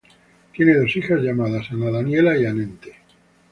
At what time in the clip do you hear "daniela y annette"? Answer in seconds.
1.91-2.91